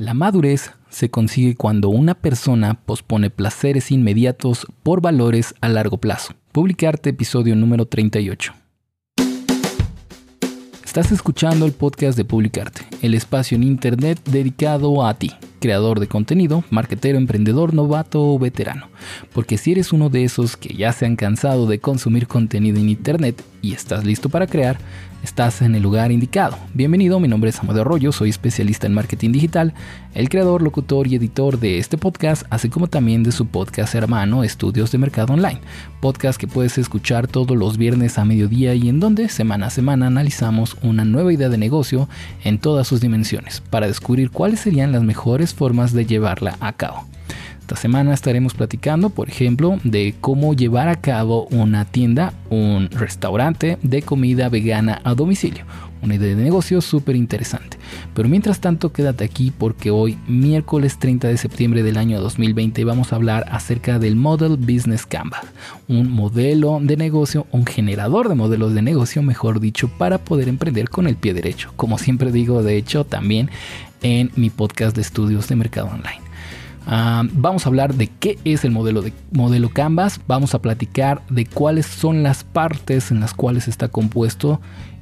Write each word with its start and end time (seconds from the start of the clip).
La 0.00 0.14
madurez 0.14 0.72
se 0.88 1.10
consigue 1.10 1.56
cuando 1.56 1.90
una 1.90 2.14
persona 2.14 2.72
pospone 2.72 3.28
placeres 3.28 3.90
inmediatos 3.90 4.66
por 4.82 5.02
valores 5.02 5.54
a 5.60 5.68
largo 5.68 5.98
plazo. 5.98 6.32
Publicarte 6.52 7.10
episodio 7.10 7.54
número 7.54 7.84
38. 7.84 8.54
Estás 10.82 11.12
escuchando 11.12 11.66
el 11.66 11.72
podcast 11.72 12.16
de 12.16 12.24
Publicarte, 12.24 12.80
el 13.02 13.12
espacio 13.12 13.56
en 13.56 13.62
Internet 13.62 14.18
dedicado 14.24 15.06
a 15.06 15.12
ti, 15.18 15.32
creador 15.60 16.00
de 16.00 16.08
contenido, 16.08 16.64
marketero, 16.70 17.18
emprendedor, 17.18 17.74
novato 17.74 18.22
o 18.22 18.38
veterano. 18.38 18.88
Porque 19.34 19.58
si 19.58 19.72
eres 19.72 19.92
uno 19.92 20.08
de 20.08 20.24
esos 20.24 20.56
que 20.56 20.74
ya 20.74 20.94
se 20.94 21.04
han 21.04 21.16
cansado 21.16 21.66
de 21.66 21.78
consumir 21.78 22.26
contenido 22.26 22.78
en 22.78 22.88
Internet 22.88 23.44
y 23.60 23.74
estás 23.74 24.06
listo 24.06 24.30
para 24.30 24.46
crear, 24.46 24.78
estás 25.22 25.62
en 25.62 25.74
el 25.74 25.82
lugar 25.82 26.12
indicado. 26.12 26.56
Bienvenido, 26.74 27.20
mi 27.20 27.28
nombre 27.28 27.50
es 27.50 27.56
Samuel 27.56 27.80
Arroyo, 27.80 28.12
soy 28.12 28.30
especialista 28.30 28.86
en 28.86 28.94
marketing 28.94 29.32
digital, 29.32 29.74
el 30.14 30.28
creador, 30.28 30.62
locutor 30.62 31.06
y 31.06 31.14
editor 31.14 31.58
de 31.58 31.78
este 31.78 31.98
podcast, 31.98 32.44
así 32.50 32.68
como 32.68 32.88
también 32.88 33.22
de 33.22 33.32
su 33.32 33.46
podcast 33.46 33.94
hermano 33.94 34.44
Estudios 34.44 34.92
de 34.92 34.98
Mercado 34.98 35.34
Online, 35.34 35.60
podcast 36.00 36.40
que 36.40 36.46
puedes 36.46 36.78
escuchar 36.78 37.28
todos 37.28 37.56
los 37.56 37.76
viernes 37.76 38.18
a 38.18 38.24
mediodía 38.24 38.74
y 38.74 38.88
en 38.88 39.00
donde 39.00 39.28
semana 39.28 39.66
a 39.66 39.70
semana 39.70 40.06
analizamos 40.06 40.76
una 40.82 41.04
nueva 41.04 41.32
idea 41.32 41.48
de 41.48 41.58
negocio 41.58 42.08
en 42.44 42.58
todas 42.58 42.88
sus 42.88 43.00
dimensiones 43.00 43.60
para 43.60 43.86
descubrir 43.86 44.30
cuáles 44.30 44.60
serían 44.60 44.92
las 44.92 45.02
mejores 45.02 45.54
formas 45.54 45.92
de 45.92 46.06
llevarla 46.06 46.56
a 46.60 46.72
cabo. 46.72 47.06
Esta 47.70 47.82
semana 47.82 48.12
estaremos 48.12 48.54
platicando, 48.54 49.10
por 49.10 49.28
ejemplo, 49.28 49.78
de 49.84 50.16
cómo 50.20 50.54
llevar 50.54 50.88
a 50.88 51.00
cabo 51.00 51.46
una 51.52 51.84
tienda, 51.84 52.34
un 52.50 52.90
restaurante 52.90 53.78
de 53.80 54.02
comida 54.02 54.48
vegana 54.48 55.00
a 55.04 55.14
domicilio. 55.14 55.64
Una 56.02 56.16
idea 56.16 56.34
de 56.34 56.42
negocio 56.42 56.80
súper 56.80 57.14
interesante. 57.14 57.78
Pero 58.12 58.28
mientras 58.28 58.58
tanto, 58.58 58.92
quédate 58.92 59.22
aquí 59.22 59.52
porque 59.56 59.92
hoy, 59.92 60.18
miércoles 60.26 60.98
30 60.98 61.28
de 61.28 61.36
septiembre 61.36 61.84
del 61.84 61.96
año 61.96 62.20
2020, 62.20 62.82
vamos 62.84 63.12
a 63.12 63.16
hablar 63.16 63.46
acerca 63.52 64.00
del 64.00 64.16
Model 64.16 64.56
Business 64.56 65.06
Canvas, 65.06 65.44
un 65.86 66.10
modelo 66.10 66.80
de 66.82 66.96
negocio, 66.96 67.46
un 67.52 67.66
generador 67.66 68.28
de 68.28 68.34
modelos 68.34 68.74
de 68.74 68.82
negocio, 68.82 69.22
mejor 69.22 69.60
dicho, 69.60 69.88
para 69.96 70.18
poder 70.18 70.48
emprender 70.48 70.88
con 70.88 71.06
el 71.06 71.14
pie 71.14 71.34
derecho. 71.34 71.72
Como 71.76 71.98
siempre 71.98 72.32
digo, 72.32 72.64
de 72.64 72.76
hecho, 72.76 73.04
también 73.04 73.48
en 74.02 74.32
mi 74.34 74.50
podcast 74.50 74.96
de 74.96 75.02
estudios 75.02 75.46
de 75.46 75.54
mercado 75.54 75.86
online. 75.86 76.29
Vamos 76.86 77.66
a 77.66 77.68
hablar 77.68 77.94
de 77.94 78.08
qué 78.08 78.38
es 78.44 78.64
el 78.64 78.70
modelo 78.70 79.02
de 79.02 79.12
modelo 79.32 79.68
Canvas. 79.68 80.20
Vamos 80.26 80.54
a 80.54 80.62
platicar 80.62 81.22
de 81.28 81.46
cuáles 81.46 81.86
son 81.86 82.22
las 82.22 82.44
partes 82.44 83.10
en 83.10 83.20
las 83.20 83.34
cuales 83.34 83.68
está 83.68 83.88
compuesto 83.88 84.60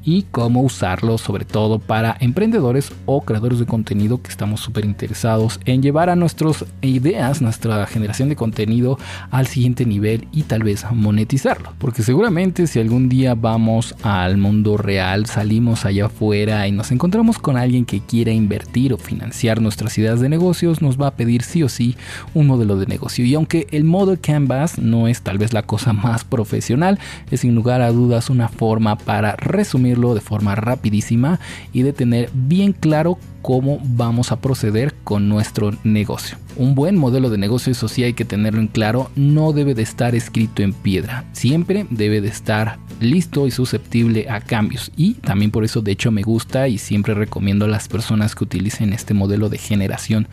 y 0.08 0.22
cómo 0.30 0.62
usarlo 0.62 1.18
sobre 1.18 1.44
todo 1.44 1.78
para 1.78 2.16
emprendedores 2.20 2.92
o 3.04 3.20
creadores 3.20 3.58
de 3.58 3.66
contenido 3.66 4.22
que 4.22 4.30
estamos 4.30 4.60
súper 4.60 4.86
interesados 4.86 5.60
en 5.66 5.82
llevar 5.82 6.08
a 6.08 6.16
nuestras 6.16 6.64
ideas, 6.80 7.42
nuestra 7.42 7.86
generación 7.86 8.30
de 8.30 8.36
contenido 8.36 8.98
al 9.30 9.46
siguiente 9.48 9.84
nivel 9.84 10.26
y 10.32 10.44
tal 10.44 10.62
vez 10.62 10.86
monetizarlo. 10.90 11.74
Porque 11.76 12.02
seguramente 12.02 12.66
si 12.66 12.80
algún 12.80 13.10
día 13.10 13.34
vamos 13.34 13.94
al 14.02 14.38
mundo 14.38 14.78
real, 14.78 15.26
salimos 15.26 15.84
allá 15.84 16.06
afuera 16.06 16.66
y 16.66 16.72
nos 16.72 16.90
encontramos 16.90 17.38
con 17.38 17.58
alguien 17.58 17.84
que 17.84 18.00
quiera 18.00 18.32
invertir 18.32 18.94
o 18.94 18.96
financiar 18.96 19.60
nuestras 19.60 19.98
ideas 19.98 20.20
de 20.20 20.30
negocios, 20.30 20.80
nos 20.80 20.98
va 20.98 21.08
a 21.08 21.16
pedir 21.16 21.42
sí 21.42 21.62
o 21.62 21.68
sí 21.68 21.96
un 22.32 22.46
modelo 22.46 22.76
de 22.76 22.86
negocio. 22.86 23.26
Y 23.26 23.34
aunque 23.34 23.66
el 23.72 23.84
modo 23.84 24.16
Canvas 24.18 24.78
no 24.78 25.06
es 25.06 25.20
tal 25.20 25.36
vez 25.36 25.52
la 25.52 25.64
cosa 25.64 25.92
más 25.92 26.24
profesional, 26.24 26.98
es 27.30 27.40
sin 27.40 27.54
lugar 27.54 27.82
a 27.82 27.92
dudas 27.92 28.30
una 28.30 28.48
forma 28.48 28.96
para 28.96 29.36
resumir 29.36 29.97
de 30.14 30.20
forma 30.20 30.54
rapidísima 30.54 31.40
y 31.72 31.82
de 31.82 31.92
tener 31.92 32.30
bien 32.32 32.72
claro 32.72 33.18
cómo 33.42 33.78
vamos 33.82 34.32
a 34.32 34.40
proceder 34.40 34.94
con 35.04 35.28
nuestro 35.28 35.72
negocio. 35.84 36.36
Un 36.56 36.74
buen 36.74 36.96
modelo 36.96 37.30
de 37.30 37.38
negocio, 37.38 37.72
eso 37.72 37.88
sí 37.88 38.02
hay 38.02 38.14
que 38.14 38.24
tenerlo 38.24 38.60
en 38.60 38.68
claro, 38.68 39.10
no 39.16 39.52
debe 39.52 39.74
de 39.74 39.82
estar 39.82 40.14
escrito 40.14 40.62
en 40.62 40.72
piedra, 40.72 41.24
siempre 41.32 41.86
debe 41.90 42.20
de 42.20 42.28
estar 42.28 42.78
listo 43.00 43.46
y 43.46 43.50
susceptible 43.50 44.28
a 44.28 44.40
cambios 44.40 44.90
y 44.96 45.14
también 45.14 45.50
por 45.50 45.64
eso 45.64 45.82
de 45.82 45.92
hecho 45.92 46.10
me 46.10 46.22
gusta 46.22 46.68
y 46.68 46.78
siempre 46.78 47.14
recomiendo 47.14 47.64
a 47.64 47.68
las 47.68 47.88
personas 47.88 48.34
que 48.34 48.44
utilicen 48.44 48.92
este 48.92 49.14
modelo 49.14 49.48
de 49.48 49.58
generación 49.58 50.26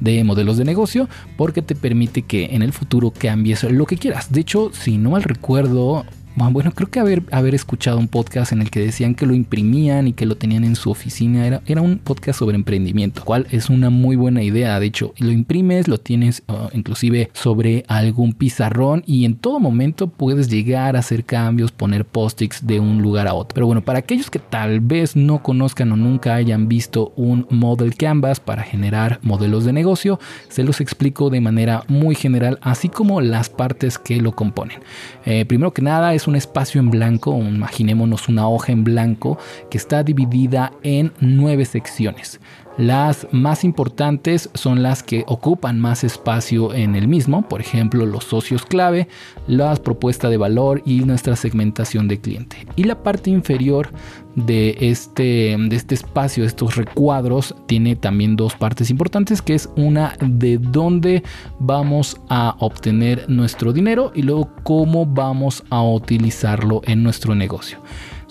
de 0.00 0.22
modelos 0.24 0.56
de 0.56 0.64
negocio 0.64 1.08
porque 1.36 1.62
te 1.62 1.74
permite 1.74 2.22
que 2.22 2.46
en 2.52 2.62
el 2.62 2.72
futuro 2.72 3.10
cambies 3.10 3.64
lo 3.64 3.86
que 3.86 3.96
quieras. 3.96 4.32
De 4.32 4.40
hecho, 4.40 4.70
si 4.72 4.98
no 4.98 5.10
mal 5.10 5.22
recuerdo, 5.22 6.04
bueno, 6.36 6.72
creo 6.72 6.90
que 6.90 6.98
haber, 6.98 7.22
haber 7.30 7.54
escuchado 7.54 7.98
un 7.98 8.08
podcast 8.08 8.52
en 8.52 8.60
el 8.60 8.70
que 8.70 8.80
decían 8.80 9.14
que 9.14 9.26
lo 9.26 9.34
imprimían 9.34 10.08
y 10.08 10.12
que 10.12 10.26
lo 10.26 10.36
tenían 10.36 10.64
en 10.64 10.74
su 10.74 10.90
oficina. 10.90 11.46
Era, 11.46 11.80
un 11.80 11.98
podcast 11.98 12.38
sobre 12.38 12.56
emprendimiento, 12.56 13.24
cual 13.24 13.46
es 13.50 13.70
una 13.70 13.90
muy 13.90 14.16
buena 14.16 14.42
idea. 14.42 14.78
De 14.80 14.86
hecho, 14.86 15.14
lo 15.18 15.30
imprimes, 15.30 15.86
lo 15.86 15.98
tienes 15.98 16.42
uh, 16.48 16.68
inclusive 16.72 17.30
sobre 17.32 17.84
algún 17.88 18.32
pizarrón 18.32 19.02
y 19.06 19.24
en 19.24 19.36
todo 19.36 19.60
momento 19.60 20.08
puedes 20.08 20.48
llegar 20.48 20.96
a 20.96 21.00
hacer 21.00 21.24
cambios, 21.24 21.72
poner 21.72 22.04
post-its 22.04 22.66
de 22.66 22.80
un 22.80 23.00
lugar 23.00 23.28
a 23.28 23.34
otro. 23.34 23.54
Pero 23.54 23.66
bueno, 23.66 23.82
para 23.82 24.00
aquellos 24.00 24.30
que 24.30 24.38
tal 24.38 24.80
vez 24.80 25.14
no 25.14 25.42
conozcan 25.42 25.92
o 25.92 25.96
nunca 25.96 26.34
hayan 26.34 26.68
visto 26.68 27.12
un 27.16 27.46
model 27.50 27.96
canvas 27.96 28.40
para 28.40 28.62
generar 28.62 29.20
modelos 29.22 29.64
de 29.64 29.72
negocio, 29.72 30.18
se 30.48 30.64
los 30.64 30.80
explico 30.80 31.30
de 31.30 31.40
manera 31.40 31.84
muy 31.88 32.14
general, 32.14 32.58
así 32.62 32.88
como 32.88 33.20
las 33.20 33.50
partes 33.50 33.98
que 33.98 34.20
lo 34.20 34.32
componen. 34.32 34.80
Eh, 35.26 35.44
primero 35.44 35.72
que 35.72 35.82
nada, 35.82 36.14
es 36.14 36.23
un 36.26 36.36
espacio 36.36 36.80
en 36.80 36.90
blanco, 36.90 37.36
imaginémonos 37.36 38.28
una 38.28 38.48
hoja 38.48 38.72
en 38.72 38.84
blanco 38.84 39.38
que 39.70 39.78
está 39.78 40.02
dividida 40.02 40.72
en 40.82 41.12
nueve 41.20 41.64
secciones. 41.64 42.40
Las 42.76 43.28
más 43.30 43.62
importantes 43.62 44.50
son 44.54 44.82
las 44.82 45.04
que 45.04 45.24
ocupan 45.28 45.78
más 45.78 46.02
espacio 46.02 46.74
en 46.74 46.96
el 46.96 47.06
mismo, 47.06 47.48
por 47.48 47.60
ejemplo 47.60 48.04
los 48.04 48.24
socios 48.24 48.66
clave, 48.66 49.06
la 49.46 49.76
propuesta 49.76 50.28
de 50.28 50.38
valor 50.38 50.82
y 50.84 51.04
nuestra 51.04 51.36
segmentación 51.36 52.08
de 52.08 52.20
cliente. 52.20 52.66
Y 52.74 52.84
la 52.84 53.00
parte 53.04 53.30
inferior 53.30 53.90
de 54.36 54.76
este, 54.80 55.56
de 55.58 55.76
este 55.76 55.94
espacio, 55.94 56.44
estos 56.44 56.76
recuadros, 56.76 57.54
tiene 57.66 57.96
también 57.96 58.36
dos 58.36 58.54
partes 58.54 58.90
importantes, 58.90 59.42
que 59.42 59.54
es 59.54 59.68
una 59.76 60.16
de 60.20 60.58
dónde 60.58 61.22
vamos 61.58 62.20
a 62.28 62.56
obtener 62.58 63.28
nuestro 63.28 63.72
dinero 63.72 64.12
y 64.14 64.22
luego 64.22 64.50
cómo 64.62 65.06
vamos 65.06 65.64
a 65.70 65.82
utilizarlo 65.82 66.82
en 66.84 67.02
nuestro 67.02 67.34
negocio. 67.34 67.78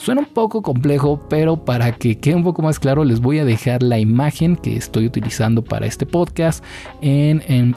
Suena 0.03 0.19
un 0.19 0.27
poco 0.27 0.61
complejo, 0.61 1.17
pero 1.29 1.63
para 1.63 1.93
que 1.93 2.17
quede 2.17 2.35
un 2.35 2.43
poco 2.43 2.61
más 2.61 2.77
claro 2.77 3.05
les 3.05 3.21
voy 3.21 3.39
a 3.39 3.45
dejar 3.45 3.81
la 3.81 3.99
imagen 3.99 4.57
que 4.57 4.75
estoy 4.75 5.05
utilizando 5.05 5.63
para 5.63 5.85
este 5.85 6.05
podcast 6.05 6.61
en, 7.01 7.41
en, 7.47 7.73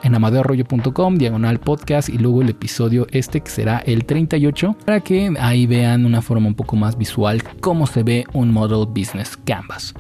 diagonal 1.18 1.60
podcast 1.60 2.08
y 2.08 2.18
luego 2.18 2.42
el 2.42 2.48
episodio 2.48 3.06
este 3.12 3.42
que 3.42 3.48
será 3.48 3.78
el 3.78 4.04
38 4.06 4.74
para 4.84 4.98
que 4.98 5.32
ahí 5.38 5.66
vean 5.66 6.04
una 6.04 6.20
forma 6.20 6.48
un 6.48 6.56
poco 6.56 6.74
más 6.74 6.98
visual 6.98 7.44
cómo 7.60 7.86
se 7.86 8.02
ve 8.02 8.24
un 8.32 8.52
Model 8.52 8.86
Business 8.88 9.36
Canvas. 9.36 9.94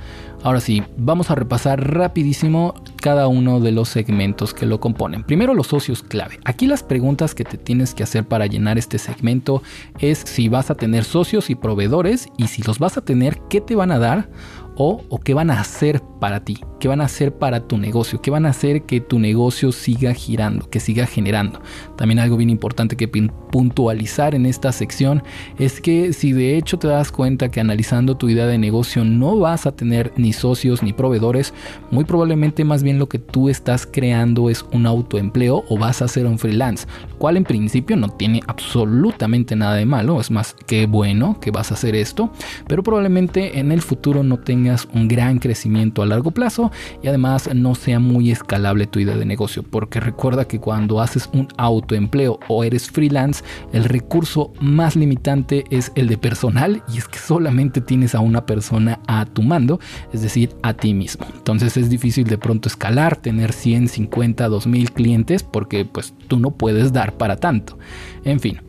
Ahora 0.46 0.60
sí, 0.60 0.84
vamos 0.96 1.32
a 1.32 1.34
repasar 1.34 1.92
rapidísimo 1.92 2.74
cada 3.02 3.26
uno 3.26 3.58
de 3.58 3.72
los 3.72 3.88
segmentos 3.88 4.54
que 4.54 4.64
lo 4.64 4.78
componen. 4.78 5.24
Primero 5.24 5.54
los 5.54 5.66
socios 5.66 6.04
clave. 6.04 6.38
Aquí 6.44 6.68
las 6.68 6.84
preguntas 6.84 7.34
que 7.34 7.42
te 7.42 7.58
tienes 7.58 7.94
que 7.94 8.04
hacer 8.04 8.28
para 8.28 8.46
llenar 8.46 8.78
este 8.78 8.98
segmento 8.98 9.60
es 9.98 10.18
si 10.18 10.48
vas 10.48 10.70
a 10.70 10.76
tener 10.76 11.02
socios 11.02 11.50
y 11.50 11.56
proveedores 11.56 12.28
y 12.38 12.46
si 12.46 12.62
los 12.62 12.78
vas 12.78 12.96
a 12.96 13.00
tener, 13.00 13.40
¿qué 13.50 13.60
te 13.60 13.74
van 13.74 13.90
a 13.90 13.98
dar? 13.98 14.28
o, 14.76 15.20
qué 15.24 15.34
van 15.34 15.50
a 15.50 15.60
hacer 15.60 16.02
para 16.18 16.44
ti, 16.44 16.58
qué 16.80 16.88
van 16.88 17.00
a 17.00 17.04
hacer 17.04 17.34
para 17.34 17.66
tu 17.66 17.78
negocio, 17.78 18.20
qué 18.22 18.30
van 18.30 18.46
a 18.46 18.50
hacer 18.50 18.82
que 18.82 19.00
tu 19.00 19.18
negocio 19.18 19.72
siga 19.72 20.14
girando, 20.14 20.68
que 20.70 20.80
siga 20.80 21.06
generando. 21.06 21.60
También 21.96 22.18
algo 22.18 22.36
bien 22.36 22.50
importante 22.50 22.96
que 22.96 23.08
puntualizar 23.08 24.34
en 24.34 24.46
esta 24.46 24.72
sección 24.72 25.22
es 25.58 25.80
que 25.80 26.12
si 26.12 26.32
de 26.32 26.56
hecho 26.56 26.78
te 26.78 26.88
das 26.88 27.12
cuenta 27.12 27.50
que 27.50 27.60
analizando 27.60 28.16
tu 28.16 28.28
idea 28.28 28.46
de 28.46 28.58
negocio 28.58 29.04
no 29.04 29.38
vas 29.38 29.66
a 29.66 29.72
tener 29.72 30.12
ni 30.16 30.32
socios 30.32 30.82
ni 30.82 30.92
proveedores, 30.92 31.52
muy 31.90 32.04
probablemente 32.04 32.64
más 32.64 32.82
bien 32.82 32.98
lo 32.98 33.08
que 33.08 33.18
tú 33.18 33.48
estás 33.48 33.86
creando 33.86 34.50
es 34.50 34.64
un 34.72 34.86
autoempleo 34.86 35.64
o 35.68 35.78
vas 35.78 36.02
a 36.02 36.06
hacer 36.06 36.26
un 36.26 36.38
freelance, 36.38 36.86
cual 37.18 37.36
en 37.36 37.44
principio 37.44 37.96
no 37.96 38.08
tiene 38.08 38.40
absolutamente 38.46 39.56
nada 39.56 39.74
de 39.74 39.86
malo, 39.86 40.20
es 40.20 40.30
más 40.30 40.54
que 40.66 40.86
bueno 40.86 41.38
que 41.40 41.50
vas 41.50 41.70
a 41.70 41.74
hacer 41.74 41.94
esto, 41.94 42.30
pero 42.66 42.82
probablemente 42.82 43.58
en 43.58 43.72
el 43.72 43.82
futuro 43.82 44.22
no 44.22 44.38
tengas 44.38 44.88
un 44.94 45.08
gran 45.08 45.38
crecimiento 45.38 46.02
a 46.06 46.08
largo 46.08 46.30
plazo 46.30 46.70
y 47.02 47.08
además 47.08 47.50
no 47.54 47.74
sea 47.74 47.98
muy 48.00 48.30
escalable 48.30 48.86
tu 48.86 48.98
idea 48.98 49.16
de 49.16 49.24
negocio. 49.24 49.62
Porque 49.62 50.00
recuerda 50.00 50.46
que 50.46 50.60
cuando 50.60 51.00
haces 51.00 51.28
un 51.32 51.48
autoempleo 51.56 52.38
o 52.48 52.64
eres 52.64 52.90
freelance, 52.90 53.44
el 53.72 53.84
recurso 53.84 54.52
más 54.60 54.96
limitante 54.96 55.64
es 55.70 55.92
el 55.94 56.08
de 56.08 56.18
personal 56.18 56.82
y 56.92 56.98
es 56.98 57.08
que 57.08 57.18
solamente 57.18 57.80
tienes 57.80 58.14
a 58.14 58.20
una 58.20 58.46
persona 58.46 59.00
a 59.06 59.24
tu 59.26 59.42
mando, 59.42 59.80
es 60.12 60.22
decir, 60.22 60.50
a 60.62 60.74
ti 60.74 60.94
mismo. 60.94 61.26
Entonces 61.34 61.76
es 61.76 61.90
difícil 61.90 62.24
de 62.24 62.38
pronto 62.38 62.68
escalar, 62.68 63.16
tener 63.16 63.52
100, 63.52 63.88
50, 63.88 64.48
2000 64.48 64.92
clientes 64.92 65.42
porque 65.42 65.84
pues 65.84 66.14
tú 66.28 66.38
no 66.38 66.52
puedes 66.52 66.92
dar 66.92 67.14
para 67.14 67.36
tanto. 67.36 67.78
En 68.24 68.40
fin. 68.40 68.60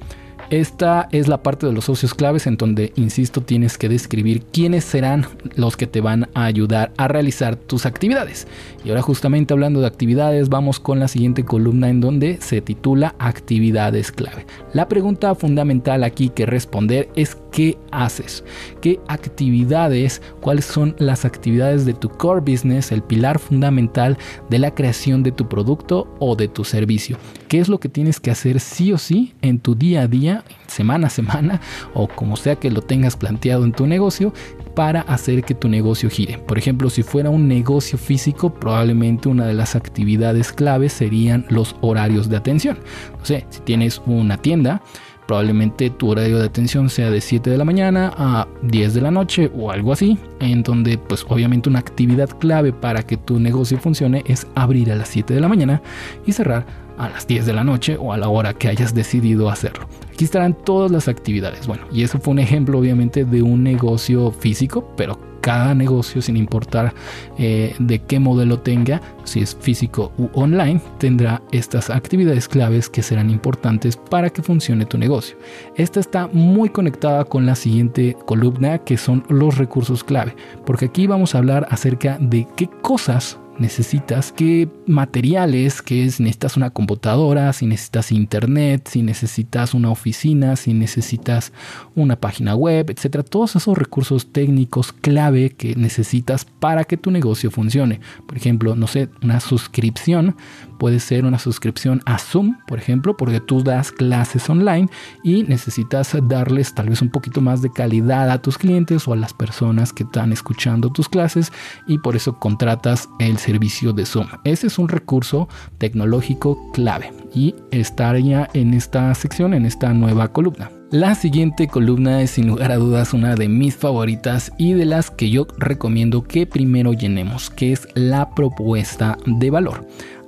Esta 0.49 1.09
es 1.11 1.27
la 1.27 1.43
parte 1.43 1.67
de 1.67 1.73
los 1.73 1.85
socios 1.85 2.13
claves 2.13 2.47
en 2.47 2.55
donde, 2.55 2.93
insisto, 2.95 3.41
tienes 3.41 3.77
que 3.77 3.89
describir 3.89 4.43
quiénes 4.43 4.85
serán 4.85 5.25
los 5.57 5.75
que 5.75 5.87
te 5.87 5.99
van 5.99 6.29
a 6.35 6.45
ayudar 6.45 6.93
a 6.95 7.09
realizar 7.09 7.57
tus 7.57 7.85
actividades. 7.85 8.47
Y 8.85 8.89
ahora 8.89 9.01
justamente 9.01 9.53
hablando 9.53 9.81
de 9.81 9.87
actividades, 9.87 10.47
vamos 10.47 10.79
con 10.79 10.99
la 10.99 11.09
siguiente 11.09 11.43
columna 11.43 11.89
en 11.89 11.99
donde 11.99 12.37
se 12.39 12.61
titula 12.61 13.13
actividades 13.19 14.13
clave. 14.13 14.45
La 14.71 14.87
pregunta 14.87 15.35
fundamental 15.35 16.05
aquí 16.05 16.29
que 16.29 16.45
responder 16.45 17.09
es 17.17 17.35
qué 17.57 17.75
haces, 17.91 18.43
qué 18.81 18.99
actividades, 19.07 20.21
cuáles 20.41 20.63
son 20.63 20.95
las 20.99 21.25
actividades 21.25 21.87
de 21.87 21.95
tu 21.95 22.07
core 22.07 22.39
business, 22.39 22.91
el 22.91 23.01
pilar 23.01 23.39
fundamental 23.39 24.15
de 24.47 24.59
la 24.59 24.75
creación 24.75 25.23
de 25.23 25.31
tu 25.31 25.49
producto 25.49 26.07
o 26.19 26.35
de 26.35 26.49
tu 26.49 26.63
servicio. 26.63 27.17
¿Qué 27.47 27.57
es 27.57 27.67
lo 27.67 27.79
que 27.79 27.89
tienes 27.89 28.19
que 28.19 28.29
hacer 28.29 28.59
sí 28.59 28.93
o 28.93 28.99
sí 28.99 29.33
en 29.41 29.57
tu 29.57 29.73
día 29.73 30.01
a 30.01 30.07
día, 30.07 30.43
semana 30.67 31.07
a 31.07 31.09
semana 31.09 31.59
o 31.95 32.07
como 32.07 32.35
sea 32.35 32.57
que 32.57 32.69
lo 32.69 32.83
tengas 32.83 33.17
planteado 33.17 33.65
en 33.65 33.71
tu 33.71 33.87
negocio 33.87 34.33
para 34.75 35.01
hacer 35.01 35.43
que 35.43 35.55
tu 35.55 35.67
negocio 35.67 36.11
gire. 36.11 36.37
Por 36.37 36.59
ejemplo, 36.59 36.91
si 36.91 37.01
fuera 37.01 37.31
un 37.31 37.47
negocio 37.47 37.97
físico, 37.97 38.53
probablemente 38.53 39.29
una 39.29 39.47
de 39.47 39.55
las 39.55 39.75
actividades 39.75 40.53
claves 40.53 40.93
serían 40.93 41.47
los 41.49 41.75
horarios 41.81 42.29
de 42.29 42.37
atención. 42.37 42.77
No 43.17 43.25
sé, 43.25 43.47
si 43.49 43.61
tienes 43.61 43.99
una 44.05 44.37
tienda, 44.37 44.83
probablemente 45.27 45.89
tu 45.89 46.09
horario 46.09 46.39
de 46.39 46.45
atención 46.45 46.89
sea 46.89 47.11
de 47.11 47.21
7 47.21 47.49
de 47.49 47.57
la 47.57 47.65
mañana 47.65 48.13
a 48.17 48.47
10 48.63 48.93
de 48.93 49.01
la 49.01 49.11
noche 49.11 49.51
o 49.55 49.71
algo 49.71 49.91
así, 49.91 50.17
en 50.39 50.63
donde 50.63 50.97
pues 50.97 51.25
obviamente 51.27 51.69
una 51.69 51.79
actividad 51.79 52.29
clave 52.39 52.73
para 52.73 53.03
que 53.03 53.17
tu 53.17 53.39
negocio 53.39 53.77
funcione 53.77 54.23
es 54.25 54.47
abrir 54.55 54.91
a 54.91 54.95
las 54.95 55.09
7 55.09 55.33
de 55.33 55.41
la 55.41 55.47
mañana 55.47 55.81
y 56.25 56.31
cerrar 56.31 56.65
a 56.97 57.09
las 57.09 57.27
10 57.27 57.45
de 57.45 57.53
la 57.53 57.63
noche 57.63 57.97
o 57.99 58.13
a 58.13 58.17
la 58.17 58.29
hora 58.29 58.53
que 58.53 58.69
hayas 58.69 58.95
decidido 58.95 59.49
hacerlo. 59.49 59.87
Aquí 60.11 60.25
estarán 60.25 60.55
todas 60.55 60.89
las 60.91 61.07
actividades. 61.07 61.67
Bueno, 61.67 61.83
y 61.91 62.03
eso 62.03 62.19
fue 62.19 62.31
un 62.31 62.39
ejemplo 62.39 62.79
obviamente 62.79 63.23
de 63.23 63.43
un 63.43 63.63
negocio 63.63 64.31
físico, 64.31 64.91
pero 64.97 65.19
cada 65.47 65.73
negocio, 65.73 66.21
sin 66.21 66.35
importar 66.35 66.93
eh, 67.37 67.73
de 67.79 67.99
qué 67.99 68.19
modelo 68.19 68.59
tenga, 68.59 69.01
si 69.23 69.39
es 69.39 69.55
físico 69.55 70.11
u 70.17 70.27
online, 70.33 70.81
tendrá 70.97 71.41
estas 71.53 71.89
actividades 71.89 72.49
claves 72.49 72.89
que 72.89 73.01
serán 73.01 73.29
importantes 73.29 73.95
para 73.95 74.29
que 74.29 74.43
funcione 74.43 74.85
tu 74.85 74.97
negocio. 74.97 75.37
Esta 75.77 76.01
está 76.01 76.27
muy 76.33 76.67
conectada 76.67 77.23
con 77.23 77.45
la 77.45 77.55
siguiente 77.55 78.17
columna 78.25 78.79
que 78.79 78.97
son 78.97 79.23
los 79.29 79.57
recursos 79.57 80.03
clave, 80.03 80.35
porque 80.65 80.87
aquí 80.87 81.07
vamos 81.07 81.33
a 81.33 81.37
hablar 81.37 81.65
acerca 81.69 82.17
de 82.19 82.45
qué 82.57 82.69
cosas 82.81 83.39
necesitas, 83.59 84.31
qué 84.31 84.69
materiales, 84.85 85.81
que 85.81 86.05
es, 86.05 86.19
necesitas 86.19 86.57
una 86.57 86.69
computadora, 86.69 87.51
si 87.53 87.65
necesitas 87.65 88.11
internet, 88.11 88.87
si 88.89 89.01
necesitas 89.01 89.73
una 89.73 89.89
oficina, 89.89 90.55
si 90.55 90.73
necesitas 90.73 91.51
una 91.95 92.15
página 92.15 92.55
web, 92.55 92.89
etcétera. 92.89 93.23
Todos 93.23 93.55
esos 93.55 93.77
recursos 93.77 94.31
técnicos 94.31 94.91
clave 94.93 95.51
que 95.51 95.75
necesitas 95.75 96.45
para 96.45 96.83
que 96.83 96.97
tu 96.97 97.11
negocio 97.11 97.51
funcione. 97.51 97.99
Por 98.25 98.37
ejemplo, 98.37 98.75
no 98.75 98.87
sé, 98.87 99.09
una 99.21 99.39
suscripción 99.39 100.35
puede 100.77 100.99
ser 100.99 101.25
una 101.25 101.39
suscripción 101.39 102.01
a 102.05 102.17
Zoom, 102.17 102.57
por 102.67 102.79
ejemplo, 102.79 103.17
porque 103.17 103.39
tú 103.39 103.63
das 103.63 103.91
clases 103.91 104.49
online 104.49 104.89
y 105.23 105.43
necesitas 105.43 106.15
darles 106.23 106.73
tal 106.73 106.89
vez 106.89 107.01
un 107.01 107.09
poquito 107.09 107.41
más 107.41 107.61
de 107.61 107.71
calidad 107.71 108.29
a 108.29 108.41
tus 108.41 108.57
clientes 108.57 109.07
o 109.07 109.13
a 109.13 109.17
las 109.17 109.33
personas 109.33 109.93
que 109.93 110.03
están 110.03 110.31
escuchando 110.31 110.89
tus 110.89 111.09
clases 111.09 111.51
y 111.87 111.97
por 111.97 112.15
eso 112.15 112.39
contratas 112.39 113.09
el 113.19 113.37
servicio 113.37 113.93
de 113.93 114.05
Zoom. 114.05 114.27
Ese 114.43 114.67
es 114.67 114.79
un 114.79 114.89
recurso 114.89 115.47
tecnológico 115.77 116.71
clave 116.71 117.11
y 117.33 117.55
estaría 117.71 118.49
en 118.53 118.73
esta 118.73 119.13
sección, 119.15 119.53
en 119.53 119.65
esta 119.65 119.93
nueva 119.93 120.29
columna. 120.29 120.71
La 120.91 121.15
siguiente 121.15 121.67
columna 121.67 122.21
es 122.21 122.31
sin 122.31 122.47
lugar 122.47 122.71
a 122.71 122.77
dudas 122.77 123.13
una 123.13 123.35
de 123.35 123.49
mis 123.49 123.75
favoritas 123.75 124.53
y 124.57 124.71
de 124.71 124.85
las 124.85 125.11
que 125.11 125.29
yo 125.29 125.45
recomiendo 125.57 126.23
que 126.23 126.47
primero 126.47 126.93
llenemos, 126.93 127.49
que 127.49 127.73
es 127.73 127.89
la 127.93 128.29
propuesta 128.29 129.17
de 129.25 129.49
valor. 129.49 129.85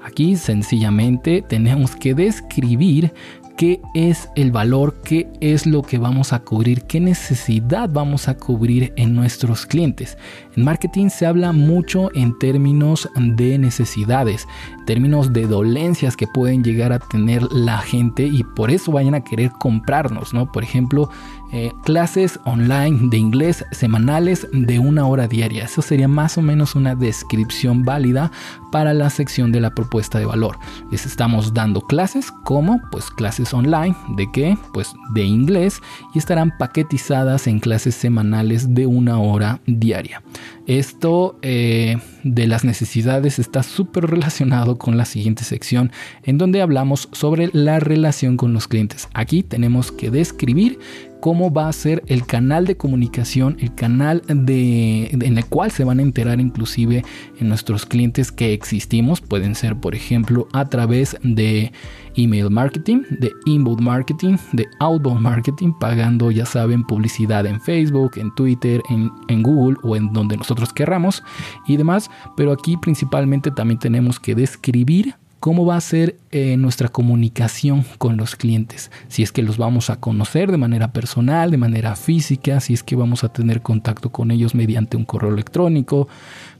Aquí 0.09 0.37
sencillamente 0.37 1.43
tenemos 1.43 1.95
que 1.95 2.15
describir 2.15 3.13
qué 3.59 3.79
es 3.93 4.27
el 4.35 4.51
valor, 4.51 5.01
qué 5.03 5.29
es 5.39 5.67
lo 5.67 5.83
que 5.83 5.99
vamos 5.99 6.33
a 6.33 6.39
cubrir, 6.39 6.81
qué 6.85 6.99
necesidad 6.99 7.87
vamos 7.91 8.27
a 8.27 8.35
cubrir 8.35 8.91
en 8.95 9.13
nuestros 9.13 9.67
clientes. 9.67 10.17
En 10.55 10.63
marketing 10.63 11.09
se 11.09 11.27
habla 11.27 11.51
mucho 11.51 12.09
en 12.15 12.35
términos 12.39 13.07
de 13.15 13.59
necesidades, 13.59 14.47
términos 14.87 15.31
de 15.31 15.45
dolencias 15.45 16.17
que 16.17 16.25
pueden 16.25 16.63
llegar 16.63 16.91
a 16.91 16.97
tener 16.97 17.43
la 17.51 17.77
gente 17.77 18.23
y 18.23 18.43
por 18.55 18.71
eso 18.71 18.91
vayan 18.91 19.13
a 19.13 19.23
querer 19.23 19.51
comprarnos, 19.51 20.33
¿no? 20.33 20.51
Por 20.51 20.63
ejemplo, 20.63 21.11
eh, 21.51 21.71
clases 21.83 22.39
online 22.45 23.09
de 23.09 23.17
inglés 23.17 23.65
semanales 23.71 24.47
de 24.51 24.79
una 24.79 25.07
hora 25.07 25.27
diaria. 25.27 25.65
Eso 25.65 25.81
sería 25.81 26.07
más 26.07 26.37
o 26.37 26.41
menos 26.41 26.75
una 26.75 26.95
descripción 26.95 27.83
válida 27.83 28.31
para 28.71 28.93
la 28.93 29.09
sección 29.09 29.51
de 29.51 29.59
la 29.59 29.73
propuesta 29.73 30.19
de 30.19 30.25
valor. 30.25 30.57
Les 30.91 31.05
estamos 31.05 31.53
dando 31.53 31.81
clases 31.81 32.31
como 32.43 32.79
pues 32.91 33.09
clases 33.09 33.53
online 33.53 33.95
de 34.15 34.31
qué? 34.31 34.57
Pues 34.73 34.93
de 35.13 35.23
inglés 35.23 35.81
y 36.13 36.19
estarán 36.19 36.55
paquetizadas 36.57 37.47
en 37.47 37.59
clases 37.59 37.95
semanales 37.95 38.75
de 38.75 38.85
una 38.85 39.19
hora 39.19 39.61
diaria. 39.65 40.21
Esto 40.67 41.39
eh, 41.41 41.97
de 42.23 42.45
las 42.45 42.63
necesidades 42.63 43.39
está 43.39 43.63
súper 43.63 44.05
relacionado 44.05 44.77
con 44.77 44.97
la 44.97 45.05
siguiente 45.05 45.43
sección 45.43 45.91
en 46.23 46.37
donde 46.37 46.61
hablamos 46.61 47.09
sobre 47.11 47.49
la 47.53 47.79
relación 47.79 48.37
con 48.37 48.53
los 48.53 48.67
clientes. 48.67 49.09
Aquí 49.15 49.41
tenemos 49.41 49.91
que 49.91 50.11
describir 50.11 50.77
cómo 51.19 51.51
va 51.51 51.67
a 51.67 51.73
ser 51.73 52.03
el 52.07 52.25
canal 52.25 52.65
de 52.65 52.77
comunicación, 52.77 53.57
el 53.59 53.73
canal 53.75 54.21
de, 54.27 55.09
en 55.11 55.37
el 55.37 55.45
cual 55.45 55.71
se 55.71 55.83
van 55.83 55.99
a 55.99 56.03
enterar 56.03 56.39
inclusive 56.39 57.03
en 57.39 57.49
nuestros 57.49 57.85
clientes 57.85 58.31
que 58.31 58.53
existimos. 58.53 59.21
Pueden 59.21 59.55
ser, 59.55 59.75
por 59.75 59.95
ejemplo, 59.95 60.47
a 60.53 60.69
través 60.69 61.17
de 61.23 61.71
email 62.15 62.49
marketing, 62.49 63.03
de 63.09 63.31
inbound 63.45 63.81
marketing, 63.81 64.37
de 64.53 64.65
outbound 64.79 65.21
marketing, 65.21 65.73
pagando, 65.79 66.31
ya 66.31 66.45
saben, 66.45 66.83
publicidad 66.83 67.45
en 67.45 67.61
Facebook, 67.61 68.13
en 68.15 68.33
Twitter, 68.35 68.81
en, 68.89 69.11
en 69.27 69.43
Google 69.43 69.77
o 69.83 69.95
en 69.95 70.11
donde 70.13 70.37
nosotros 70.37 70.73
querramos 70.73 71.23
y 71.67 71.77
demás. 71.77 72.09
Pero 72.35 72.51
aquí 72.51 72.77
principalmente 72.77 73.51
también 73.51 73.79
tenemos 73.79 74.19
que 74.19 74.35
describir 74.35 75.15
cómo 75.39 75.65
va 75.65 75.77
a 75.77 75.81
ser 75.81 76.17
eh, 76.31 76.57
nuestra 76.57 76.89
comunicación 76.89 77.85
con 77.97 78.17
los 78.17 78.35
clientes. 78.35 78.91
Si 79.07 79.23
es 79.23 79.31
que 79.31 79.41
los 79.41 79.57
vamos 79.57 79.89
a 79.89 79.99
conocer 79.99 80.51
de 80.51 80.57
manera 80.57 80.91
personal, 80.91 81.51
de 81.51 81.57
manera 81.57 81.95
física, 81.95 82.59
si 82.59 82.73
es 82.73 82.83
que 82.83 82.95
vamos 82.95 83.23
a 83.23 83.29
tener 83.29 83.61
contacto 83.61 84.11
con 84.11 84.31
ellos 84.31 84.53
mediante 84.53 84.97
un 84.97 85.05
correo 85.05 85.31
electrónico, 85.31 86.07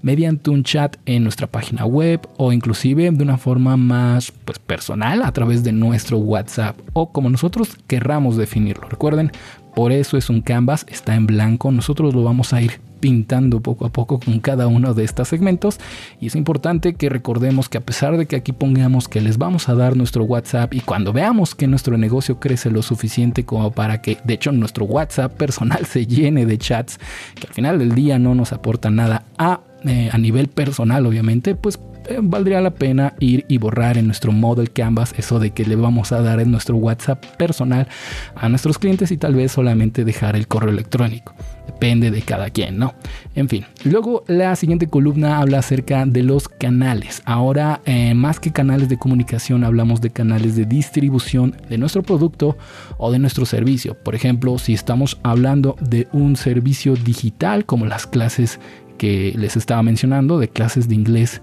mediante 0.02 0.50
un 0.50 0.64
chat 0.64 0.96
en 1.06 1.24
nuestra 1.24 1.48
página 1.48 1.86
web 1.86 2.28
o 2.38 2.54
inclusive 2.54 3.12
de 3.12 3.24
una 3.24 3.38
forma 3.38 3.76
más 3.78 4.32
pues, 4.46 4.60
personal 4.60 5.24
a 5.24 5.32
través 5.32 5.64
de 5.64 5.72
nuestro 5.72 6.18
WhatsApp 6.18 6.78
o 6.94 7.12
como 7.12 7.30
nosotros 7.30 7.78
querramos 7.88 8.38
definirlo. 8.38 8.88
Recuerden, 8.88 9.32
por 9.76 9.92
eso 9.92 10.18
es 10.18 10.30
un 10.30 10.42
canvas, 10.42 10.86
está 10.90 11.16
en 11.16 11.28
blanco, 11.28 11.72
nosotros 11.72 12.14
lo 12.14 12.24
vamos 12.24 12.54
a 12.54 12.62
ir 12.62 12.89
pintando 13.00 13.62
poco 13.62 13.86
a 13.86 13.90
poco 13.90 14.20
con 14.20 14.40
cada 14.40 14.68
uno 14.68 14.94
de 14.94 15.04
estos 15.04 15.28
segmentos 15.28 15.80
y 16.20 16.28
es 16.28 16.36
importante 16.36 16.94
que 16.94 17.10
recordemos 17.10 17.70
que 17.70 17.78
a 17.78 17.82
pesar 17.82 18.18
de 18.18 18.26
que 18.26 18.36
aquí 18.36 18.52
pongamos 18.52 19.08
que 19.08 19.22
les 19.22 19.38
vamos 19.38 19.70
a 19.70 19.76
dar 19.76 19.96
nuestro 19.96 20.24
WhatsApp 20.24 20.74
y 20.74 20.82
cuando 20.82 21.14
veamos 21.14 21.56
que 21.56 21.68
nuestro 21.68 21.98
negocio 21.98 22.40
crece 22.40 22.70
lo 22.72 22.82
suficiente 22.82 23.46
como 23.46 23.72
para 23.72 24.02
que 24.02 24.18
de 24.24 24.34
hecho 24.34 24.52
nuestro 24.52 24.86
WhatsApp 24.86 25.34
personal 25.34 25.86
se 25.86 26.06
llene 26.06 26.46
de 26.46 26.58
chats 26.58 27.00
que 27.36 27.48
al 27.48 27.54
final 27.54 27.80
del 27.80 27.96
día 27.96 28.20
no 28.20 28.36
nos 28.36 28.54
aporta 28.54 28.90
nada 28.90 29.24
a, 29.38 29.62
eh, 29.86 30.10
a 30.12 30.18
nivel 30.18 30.48
personal 30.48 31.06
obviamente 31.06 31.56
pues 31.56 31.80
eh, 32.10 32.20
valdría 32.22 32.60
la 32.60 32.72
pena 32.72 33.14
ir 33.20 33.46
y 33.48 33.60
borrar 33.60 33.98
en 33.98 34.08
nuestro 34.08 34.32
model 34.32 34.72
canvas 34.72 35.14
eso 35.18 35.40
de 35.40 35.52
que 35.52 35.64
le 35.64 35.76
vamos 35.76 36.12
a 36.12 36.22
dar 36.22 36.40
en 36.40 36.50
nuestro 36.50 36.76
WhatsApp 36.76 37.24
personal 37.38 37.88
a 38.36 38.50
nuestros 38.50 38.80
clientes 38.80 39.12
y 39.12 39.18
tal 39.18 39.36
vez 39.36 39.52
solamente 39.52 40.04
dejar 40.04 40.36
el 40.36 40.48
correo 40.48 40.72
electrónico. 40.72 41.36
Depende 41.80 42.12
de 42.12 42.22
cada 42.22 42.50
quien, 42.50 42.78
¿no? 42.78 42.94
En 43.36 43.48
fin, 43.48 43.66
luego 43.86 44.26
la 44.28 44.54
siguiente 44.58 44.88
columna 44.88 45.40
habla 45.40 45.60
acerca 45.60 46.06
de 46.06 46.24
los 46.24 46.50
canales. 46.50 47.22
Ahora, 47.24 47.80
eh, 47.86 48.14
más 48.16 48.42
que 48.42 48.52
canales 48.52 48.90
de 48.90 48.98
comunicación, 48.98 49.64
hablamos 49.64 50.02
de 50.02 50.10
canales 50.10 50.58
de 50.58 50.66
distribución 50.66 51.56
de 51.70 51.78
nuestro 51.78 52.04
producto 52.04 52.58
o 52.98 53.14
de 53.14 53.20
nuestro 53.20 53.46
servicio. 53.46 53.94
Por 53.94 54.14
ejemplo, 54.14 54.58
si 54.58 54.74
estamos 54.74 55.20
hablando 55.24 55.78
de 55.80 56.10
un 56.12 56.36
servicio 56.36 56.96
digital 56.96 57.64
como 57.64 57.86
las 57.86 58.06
clases 58.06 58.60
que 59.00 59.34
les 59.36 59.58
estaba 59.58 59.82
mencionando 59.82 60.38
de 60.38 60.50
clases 60.50 60.88
de 60.88 60.94
inglés 60.94 61.42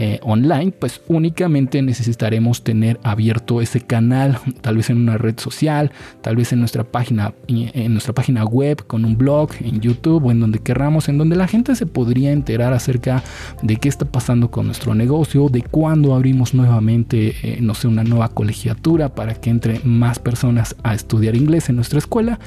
eh, 0.00 0.20
online, 0.22 0.70
pues 0.70 1.00
únicamente 1.08 1.82
necesitaremos 1.82 2.62
tener 2.62 3.00
abierto 3.02 3.60
ese 3.60 3.80
canal, 3.80 4.38
tal 4.60 4.76
vez 4.76 4.90
en 4.90 4.98
una 4.98 5.18
red 5.18 5.36
social, 5.40 5.90
tal 6.20 6.36
vez 6.36 6.52
en 6.52 6.60
nuestra 6.60 6.84
página, 6.84 7.34
en 7.48 7.92
nuestra 7.94 8.14
página 8.14 8.44
web, 8.44 8.86
con 8.86 9.04
un 9.04 9.18
blog, 9.18 9.50
en 9.58 9.80
YouTube 9.80 10.26
o 10.26 10.30
en 10.30 10.38
donde 10.38 10.60
querramos, 10.60 11.08
en 11.08 11.18
donde 11.18 11.34
la 11.34 11.48
gente 11.48 11.74
se 11.74 11.86
podría 11.86 12.30
enterar 12.30 12.74
acerca 12.74 13.24
de 13.62 13.74
qué 13.74 13.88
está 13.88 14.04
pasando 14.04 14.52
con 14.52 14.66
nuestro 14.66 14.94
negocio, 14.94 15.48
de 15.48 15.62
cuándo 15.62 16.14
abrimos 16.14 16.54
nuevamente, 16.54 17.34
eh, 17.42 17.58
no 17.60 17.74
sé, 17.74 17.88
una 17.88 18.04
nueva 18.04 18.28
colegiatura 18.28 19.08
para 19.16 19.34
que 19.34 19.50
entre 19.50 19.80
más 19.80 20.20
personas 20.20 20.76
a 20.84 20.94
estudiar 20.94 21.34
inglés 21.34 21.70
en 21.70 21.74
nuestra 21.74 21.98
escuela 21.98 22.38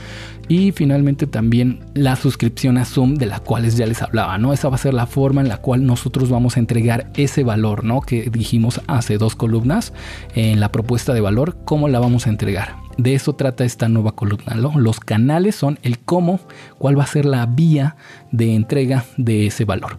y 0.47 0.71
finalmente 0.71 1.27
también 1.27 1.79
la 1.93 2.15
suscripción 2.15 2.77
a 2.77 2.85
Zoom 2.85 3.15
de 3.15 3.25
la 3.25 3.39
cual 3.39 3.69
ya 3.69 3.85
les 3.85 4.01
hablaba, 4.01 4.37
¿no? 4.37 4.50
Esa 4.53 4.69
va 4.69 4.75
a 4.75 4.79
ser 4.79 4.93
la 4.93 5.05
forma 5.05 5.41
en 5.41 5.47
la 5.47 5.57
cual 5.57 5.85
nosotros 5.85 6.29
vamos 6.29 6.57
a 6.57 6.59
entregar 6.59 7.07
ese 7.15 7.43
valor, 7.43 7.83
¿no? 7.83 8.01
Que 8.01 8.29
dijimos 8.29 8.81
hace 8.87 9.17
dos 9.17 9.35
columnas 9.35 9.93
en 10.35 10.59
la 10.59 10.71
propuesta 10.71 11.13
de 11.13 11.21
valor, 11.21 11.57
¿cómo 11.65 11.87
la 11.87 11.99
vamos 11.99 12.27
a 12.27 12.29
entregar? 12.29 12.80
De 12.97 13.13
eso 13.13 13.33
trata 13.33 13.63
esta 13.63 13.89
nueva 13.89 14.13
columna. 14.13 14.55
Los 14.55 14.99
canales 14.99 15.55
son 15.55 15.79
el 15.83 15.99
cómo, 15.99 16.39
cuál 16.77 16.97
va 16.99 17.03
a 17.03 17.07
ser 17.07 17.25
la 17.25 17.45
vía 17.45 17.95
de 18.31 18.55
entrega 18.55 19.05
de 19.17 19.47
ese 19.47 19.65
valor. 19.65 19.97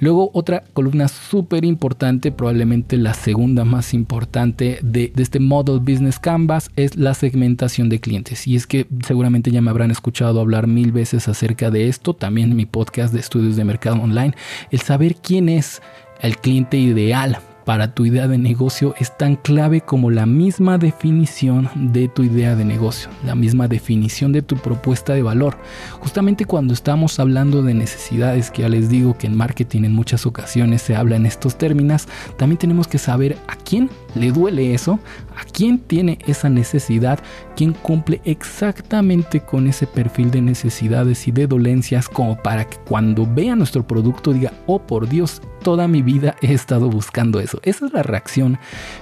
Luego 0.00 0.30
otra 0.32 0.64
columna 0.72 1.08
súper 1.08 1.64
importante, 1.66 2.32
probablemente 2.32 2.96
la 2.96 3.12
segunda 3.12 3.66
más 3.66 3.92
importante 3.92 4.78
de, 4.82 5.12
este 5.16 5.40
Model 5.40 5.80
Business 5.80 6.18
Canvas 6.18 6.70
es 6.74 6.96
la 6.96 7.12
segmentación 7.12 7.90
de 7.90 8.00
clientes. 8.00 8.46
Y 8.46 8.56
es 8.56 8.66
que 8.66 8.86
seguramente 9.06 9.50
ya 9.50 9.60
me 9.60 9.68
habrán 9.68 9.90
escuchado 9.90 10.40
hablar 10.40 10.66
mil 10.66 10.90
veces 10.90 11.28
acerca 11.28 11.70
de 11.70 11.88
esto, 11.88 12.14
también 12.14 12.50
en 12.50 12.56
mi 12.56 12.64
podcast 12.64 13.12
de 13.12 13.20
estudios 13.20 13.56
de 13.56 13.64
mercado 13.64 14.00
online, 14.00 14.34
el 14.70 14.80
saber 14.80 15.16
quién 15.16 15.50
es 15.50 15.82
el 16.22 16.38
cliente 16.38 16.78
ideal 16.78 17.38
para 17.64 17.94
tu 17.94 18.06
idea 18.06 18.28
de 18.28 18.38
negocio 18.38 18.94
es 18.98 19.16
tan 19.16 19.36
clave 19.36 19.80
como 19.80 20.10
la 20.10 20.26
misma 20.26 20.78
definición 20.78 21.68
de 21.74 22.08
tu 22.08 22.22
idea 22.22 22.56
de 22.56 22.64
negocio, 22.64 23.10
la 23.24 23.34
misma 23.34 23.68
definición 23.68 24.32
de 24.32 24.42
tu 24.42 24.56
propuesta 24.56 25.12
de 25.12 25.22
valor. 25.22 25.58
Justamente 26.00 26.44
cuando 26.44 26.74
estamos 26.74 27.18
hablando 27.20 27.62
de 27.62 27.74
necesidades, 27.74 28.50
que 28.50 28.62
ya 28.62 28.68
les 28.68 28.88
digo 28.88 29.16
que 29.16 29.26
en 29.26 29.36
marketing 29.36 29.84
en 29.84 29.92
muchas 29.92 30.26
ocasiones 30.26 30.82
se 30.82 30.96
habla 30.96 31.16
en 31.16 31.26
estos 31.26 31.58
términos, 31.58 32.08
también 32.36 32.58
tenemos 32.58 32.88
que 32.88 32.98
saber 32.98 33.36
a 33.48 33.56
quién 33.56 33.90
le 34.14 34.32
duele 34.32 34.74
eso, 34.74 34.98
a 35.36 35.44
quién 35.44 35.78
tiene 35.78 36.18
esa 36.26 36.48
necesidad, 36.48 37.20
quién 37.56 37.72
cumple 37.72 38.20
exactamente 38.24 39.40
con 39.40 39.66
ese 39.66 39.86
perfil 39.86 40.30
de 40.30 40.42
necesidades 40.42 41.26
y 41.28 41.32
de 41.32 41.46
dolencias 41.46 42.08
como 42.08 42.36
para 42.36 42.64
que 42.64 42.76
cuando 42.78 43.26
vea 43.26 43.56
nuestro 43.56 43.86
producto 43.86 44.32
diga, 44.32 44.52
oh 44.66 44.80
por 44.80 45.08
Dios, 45.08 45.42
toda 45.62 45.88
mi 45.88 46.02
vida 46.02 46.36
he 46.40 46.52
estado 46.52 46.88
buscando 46.88 47.40
eso. 47.40 47.60
Esa 47.62 47.86
es 47.86 47.92
la 47.92 48.02
reacción 48.02 48.58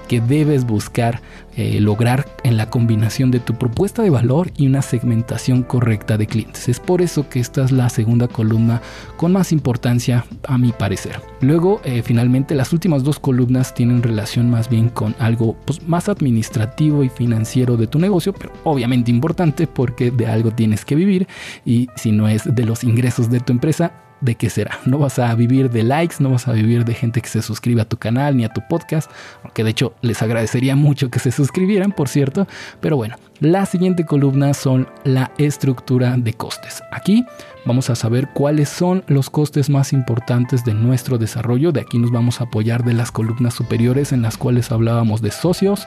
que 0.09 0.21
debes 0.21 0.65
buscar 0.65 1.21
eh, 1.59 1.81
lograr 1.81 2.25
en 2.45 2.57
la 2.57 2.71
combinación 2.71 3.33
de 3.33 3.41
tu 3.41 3.55
propuesta 3.55 4.05
de 4.05 4.11
valor 4.11 4.53
y 4.57 4.69
una 4.69 4.81
segmentación 4.81 5.65
correcta 5.65 6.17
de 6.17 6.29
clientes. 6.29 6.69
Es 6.69 6.79
por 6.79 7.03
eso 7.03 7.29
que 7.29 7.41
esta 7.41 7.65
es 7.65 7.73
la 7.73 7.89
segunda 7.89 8.29
columna 8.29 8.81
con 9.17 9.33
más 9.33 9.51
importancia 9.51 10.25
a 10.47 10.57
mi 10.57 10.71
parecer. 10.71 11.21
Luego, 11.41 11.81
eh, 11.83 12.03
finalmente, 12.05 12.55
las 12.55 12.73
últimas 12.73 13.03
dos 13.03 13.19
columnas 13.19 13.75
tienen 13.75 14.05
relación 14.05 14.49
más 14.49 14.69
bien 14.69 14.89
con 14.89 15.17
algo 15.19 15.57
pues, 15.65 15.83
más 15.83 16.09
administrativo 16.09 17.03
y 17.03 17.09
financiero 17.09 17.77
de 17.77 17.89
tu 17.89 17.99
negocio, 17.99 18.33
pero 18.33 18.53
obviamente 18.63 19.11
importante 19.11 19.67
porque 19.67 20.13
de 20.13 20.29
algo 20.29 20.53
tienes 20.53 20.85
que 20.85 20.95
vivir 20.95 21.27
y 21.65 21.89
si 21.97 22.13
no 22.13 22.29
es 22.29 22.45
de 22.55 22.65
los 22.65 22.85
ingresos 22.85 23.31
de 23.31 23.41
tu 23.41 23.53
empresa, 23.53 23.93
¿de 24.21 24.35
qué 24.35 24.51
será? 24.51 24.79
No 24.85 24.99
vas 24.99 25.19
a 25.19 25.35
vivir 25.35 25.71
de 25.71 25.83
likes, 25.83 26.17
no 26.21 26.31
vas 26.31 26.49
a 26.49 26.53
vivir 26.53 26.85
de 26.85 26.95
gente 26.95 27.21
que 27.21 27.29
se 27.29 27.43
suscriba 27.43 27.83
a 27.83 27.89
tu 27.89 27.97
canal 27.97 28.37
ni 28.37 28.45
a 28.45 28.53
tu 28.53 28.61
podcast, 28.69 29.11
aunque 29.45 29.65
de 29.65 29.71
hecho 29.71 29.95
les 30.03 30.23
agradecería 30.23 30.77
mucho 30.77 31.11
que 31.11 31.19
se 31.19 31.33
suscribieran, 31.33 31.93
por 31.93 32.09
cierto, 32.09 32.47
pero 32.81 32.97
bueno, 32.97 33.17
la 33.41 33.67
siguiente 33.67 34.05
columna 34.05 34.55
son 34.55 34.89
la 35.05 35.31
estructura 35.39 36.17
de 36.17 36.35
costes. 36.35 36.83
Aquí 36.91 37.25
vamos 37.65 37.91
a 37.91 37.95
saber 37.95 38.29
cuáles 38.35 38.69
son 38.69 39.05
los 39.07 39.31
costes 39.31 39.71
más 39.71 39.93
importantes 39.93 40.65
de 40.65 40.75
nuestro 40.75 41.19
desarrollo, 41.19 41.73
de 41.73 41.81
aquí 41.81 41.99
nos 41.99 42.11
vamos 42.11 42.41
a 42.41 42.45
apoyar 42.45 42.85
de 42.85 42.95
las 42.95 43.13
columnas 43.13 43.55
superiores 43.55 44.13
en 44.13 44.23
las 44.23 44.37
cuales 44.37 44.73
hablábamos 44.73 45.23
de 45.23 45.31
socios, 45.31 45.87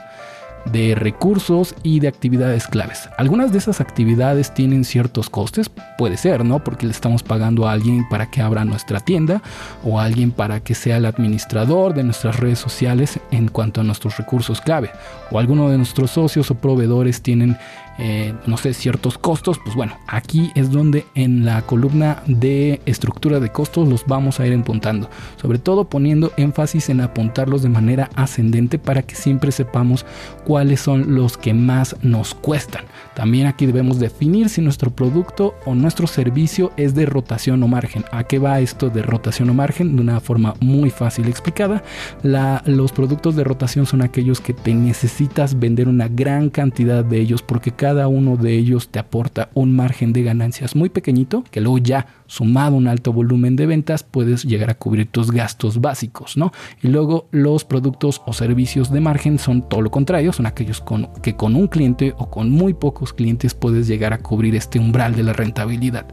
de 0.66 0.94
recursos 0.94 1.74
y 1.82 2.00
de 2.00 2.08
actividades 2.08 2.66
claves. 2.66 3.08
Algunas 3.18 3.52
de 3.52 3.58
esas 3.58 3.80
actividades 3.80 4.54
tienen 4.54 4.84
ciertos 4.84 5.28
costes, 5.28 5.70
puede 5.98 6.16
ser, 6.16 6.44
¿no? 6.44 6.62
Porque 6.62 6.86
le 6.86 6.92
estamos 6.92 7.22
pagando 7.22 7.68
a 7.68 7.72
alguien 7.72 8.08
para 8.08 8.30
que 8.30 8.42
abra 8.42 8.64
nuestra 8.64 9.00
tienda 9.00 9.42
o 9.84 9.98
a 9.98 10.04
alguien 10.04 10.30
para 10.30 10.60
que 10.60 10.74
sea 10.74 10.98
el 10.98 11.06
administrador 11.06 11.94
de 11.94 12.04
nuestras 12.04 12.38
redes 12.38 12.58
sociales 12.58 13.18
en 13.30 13.48
cuanto 13.48 13.80
a 13.80 13.84
nuestros 13.84 14.16
recursos 14.16 14.60
clave. 14.60 14.90
O 15.30 15.38
alguno 15.38 15.68
de 15.68 15.78
nuestros 15.78 16.12
socios 16.12 16.50
o 16.50 16.54
proveedores 16.54 17.22
tienen 17.22 17.56
eh, 18.04 18.34
no 18.46 18.56
sé, 18.56 18.74
ciertos 18.74 19.16
costos, 19.16 19.60
pues 19.62 19.76
bueno, 19.76 19.96
aquí 20.08 20.50
es 20.56 20.72
donde 20.72 21.06
en 21.14 21.44
la 21.44 21.62
columna 21.62 22.24
de 22.26 22.80
estructura 22.84 23.38
de 23.38 23.52
costos 23.52 23.88
los 23.88 24.04
vamos 24.06 24.40
a 24.40 24.46
ir 24.48 24.58
apuntando. 24.58 25.08
Sobre 25.40 25.60
todo 25.60 25.84
poniendo 25.84 26.32
énfasis 26.36 26.88
en 26.88 27.00
apuntarlos 27.00 27.62
de 27.62 27.68
manera 27.68 28.10
ascendente 28.16 28.80
para 28.80 29.02
que 29.02 29.14
siempre 29.14 29.52
sepamos 29.52 30.04
cuáles 30.44 30.80
son 30.80 31.14
los 31.14 31.36
que 31.36 31.54
más 31.54 31.94
nos 32.02 32.34
cuestan. 32.34 32.86
También 33.14 33.46
aquí 33.46 33.66
debemos 33.66 34.00
definir 34.00 34.48
si 34.48 34.62
nuestro 34.62 34.90
producto 34.90 35.54
o 35.64 35.76
nuestro 35.76 36.08
servicio 36.08 36.72
es 36.76 36.96
de 36.96 37.06
rotación 37.06 37.62
o 37.62 37.68
margen. 37.68 38.04
¿A 38.10 38.24
qué 38.24 38.40
va 38.40 38.58
esto 38.58 38.90
de 38.90 39.02
rotación 39.02 39.48
o 39.50 39.54
margen? 39.54 39.94
De 39.94 40.02
una 40.02 40.18
forma 40.18 40.54
muy 40.58 40.90
fácil 40.90 41.28
explicada. 41.28 41.84
los 42.24 42.90
productos 42.90 43.36
de 43.36 43.44
rotación 43.44 43.86
son 43.86 44.02
aquellos 44.02 44.40
que 44.40 44.54
te 44.54 44.74
necesitas 44.74 45.56
vender 45.56 45.86
una 45.86 46.08
gran 46.08 46.50
cantidad 46.50 47.04
de 47.04 47.20
ellos 47.20 47.42
porque 47.42 47.70
cada 47.70 47.91
uno 48.08 48.36
de 48.36 48.54
ellos 48.56 48.88
te 48.88 48.98
aporta 48.98 49.50
un 49.54 49.74
margen 49.74 50.12
de 50.12 50.22
ganancias 50.22 50.74
muy 50.74 50.88
pequeñito 50.88 51.44
que 51.50 51.60
luego 51.60 51.78
ya 51.78 52.06
sumado 52.26 52.76
un 52.76 52.88
alto 52.88 53.12
volumen 53.12 53.56
de 53.56 53.66
ventas 53.66 54.02
puedes 54.02 54.44
llegar 54.44 54.70
a 54.70 54.74
cubrir 54.74 55.06
tus 55.06 55.30
gastos 55.30 55.80
básicos, 55.80 56.36
¿no? 56.36 56.52
Y 56.82 56.88
luego 56.88 57.28
los 57.30 57.64
productos 57.64 58.22
o 58.26 58.32
servicios 58.32 58.90
de 58.90 59.00
margen 59.00 59.38
son 59.38 59.68
todo 59.68 59.82
lo 59.82 59.90
contrario, 59.90 60.32
son 60.32 60.46
aquellos 60.46 60.80
con, 60.80 61.08
que 61.22 61.36
con 61.36 61.54
un 61.54 61.68
cliente 61.68 62.14
o 62.16 62.30
con 62.30 62.50
muy 62.50 62.74
pocos 62.74 63.12
clientes 63.12 63.54
puedes 63.54 63.86
llegar 63.86 64.12
a 64.12 64.18
cubrir 64.18 64.54
este 64.54 64.78
umbral 64.78 65.14
de 65.14 65.24
la 65.24 65.32
rentabilidad. 65.32 66.06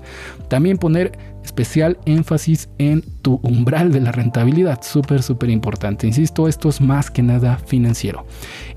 También 0.50 0.78
poner 0.78 1.39
especial 1.50 1.98
énfasis 2.06 2.70
en 2.78 3.02
tu 3.24 3.40
umbral 3.42 3.92
de 3.92 4.02
la 4.02 4.12
rentabilidad, 4.12 4.82
súper, 4.84 5.24
súper 5.24 5.50
importante. 5.50 6.06
Insisto, 6.06 6.48
esto 6.48 6.70
es 6.70 6.80
más 6.80 7.10
que 7.10 7.24
nada 7.24 7.58
financiero. 7.58 8.26